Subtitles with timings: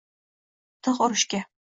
[0.87, 1.43] Tig’ urishga